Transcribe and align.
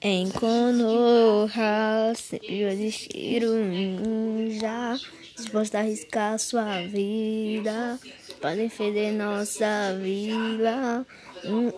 Em 0.00 0.30
Konoha 0.30 2.12
sempre 2.14 2.62
existir 2.62 3.44
um 3.44 3.64
ninja 3.64 4.98
disposto 5.36 5.74
a 5.74 5.80
arriscar 5.80 6.38
sua 6.38 6.82
vida 6.82 7.98
para 8.40 8.54
defender 8.54 9.12
nossa 9.12 9.96
vila. 10.00 11.06
Hum. 11.44 11.70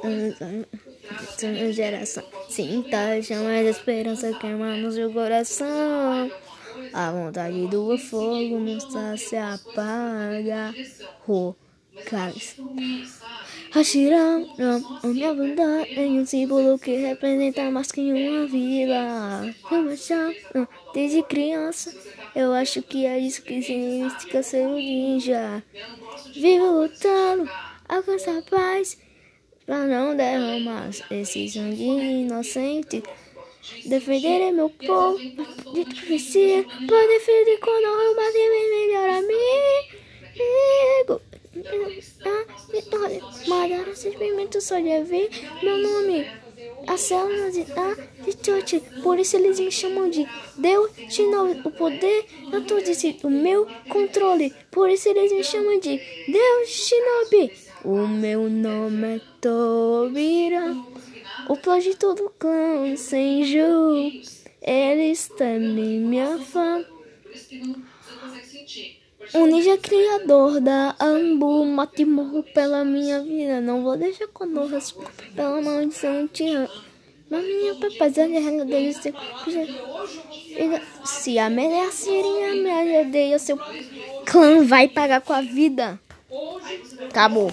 Geração, 1.73 2.25
sinta 2.49 3.13
a 3.13 3.23
chama 3.23 3.63
de 3.63 3.69
esperança 3.69 4.33
queimar 4.39 4.77
no 4.77 4.91
seu 4.91 5.13
coração. 5.13 6.31
A 6.93 7.13
vontade 7.13 7.67
do 7.69 7.97
fogo 7.97 8.59
não 8.59 9.17
se 9.17 9.37
apaga. 9.37 10.75
Hokage. 11.27 12.57
Hashira, 13.77 14.43
a 15.03 15.07
minha 15.07 15.35
banda 15.35 15.87
é 15.95 16.07
um 16.07 16.25
símbolo 16.25 16.79
que 16.79 16.97
representa 16.97 17.71
mais 17.71 17.93
que 17.93 18.01
uma 18.01 18.47
vila. 18.47 19.55
Desde 20.95 21.23
criança. 21.23 21.95
Eu 22.35 22.55
acho 22.55 22.81
que 22.81 23.05
é 23.05 23.19
isso 23.19 23.43
que 23.43 23.61
significa 23.61 24.43
ser 24.43 24.67
um 24.67 24.77
ninja. 24.77 25.63
Vivo 26.35 26.85
lutando, 26.85 27.51
alcançar 27.87 28.41
paz. 28.45 28.97
Pra 29.67 29.85
não 29.85 30.17
derramar 30.17 30.89
esse 31.11 31.47
sangue 31.51 31.85
inocente. 31.85 33.03
Defenderei 33.85 34.53
meu 34.53 34.71
povo 34.71 35.19
de 35.19 35.85
travessia. 35.85 36.65
Pra 36.65 37.07
defender 37.09 37.59
quando 37.59 37.85
eu 37.85 38.17
bater 38.17 38.46
Mandar 43.47 43.89
esse 43.89 44.09
experimento 44.09 44.61
só 44.61 44.79
de 44.79 45.03
ver 45.03 45.31
meu 45.63 45.79
nome. 45.79 46.27
A 46.87 46.97
célula 46.97 47.51
de, 47.51 47.67
ah, 47.77 47.97
de 48.25 48.33
Church, 48.45 48.81
por 49.03 49.19
isso 49.19 49.37
eles 49.37 49.59
me 49.59 49.73
chamam 49.73 50.09
de 50.09 50.27
Deus 50.57 50.91
Shinobi. 51.09 51.61
O 51.65 51.71
poder 51.71 52.27
eu 52.53 52.65
tô 52.65 52.81
dizendo, 52.81 53.27
o 53.27 53.31
meu 53.31 53.67
controle, 53.89 54.55
por 54.71 54.89
isso 54.89 55.09
eles 55.09 55.33
me 55.33 55.43
chamam 55.43 55.79
de 55.81 56.01
Deus 56.29 56.69
Shinobi. 56.69 57.53
O 57.85 58.07
meu 58.07 58.49
nome 58.49 59.17
é 59.17 59.21
Tobira, 59.41 60.77
o 61.49 61.57
projeto 61.57 62.15
do 62.15 62.31
clã 62.39 62.97
Senju. 62.97 64.13
Eles 64.63 65.29
temem 65.37 66.01
minha 66.01 66.39
fã. 66.39 66.85
Um 69.35 69.47
ninja 69.47 69.77
criador 69.77 70.61
da 70.61 70.95
Ambu 71.01 71.65
mate 71.65 72.05
morro 72.05 72.43
pela 72.43 72.85
minha 72.85 73.23
vida. 73.23 73.61
Não 73.61 73.83
vou 73.83 73.97
deixar 73.97 74.29
Konoha 74.29 74.79
pela 75.35 75.61
maldição 75.61 76.29
tirana. 76.29 76.71
Mas 77.29 77.45
minha 77.45 77.75
papada 77.75 78.29
de 78.29 78.39
regra 78.39 78.65
dele 78.65 78.93
se 78.93 79.13
Se 81.05 81.39
a 81.39 81.51
minha 81.51 82.99
aldeia, 82.99 83.39
seu 83.39 83.59
clã 84.25 84.65
vai 84.65 84.89
pagar 84.89 85.21
com 85.21 85.33
a 85.33 85.41
vida. 85.41 85.99
Acabou. 87.09 87.53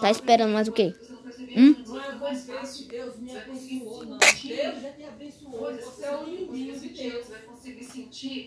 Tá 0.00 0.10
esperando 0.10 0.52
mais 0.52 0.68
o 0.68 0.72
quê? 0.72 0.94
Hum? 1.56 1.74
Deus 4.48 4.80
já 4.80 4.90
te 4.92 5.04
abençoou. 5.04 5.72
Você 5.74 6.04
é 6.04 6.16
um 6.16 6.24
lindinho 6.24 6.78
de 6.78 6.88
Deus. 6.88 7.28
Vai 7.28 7.40
conseguir 7.42 7.84
sentir 7.84 8.46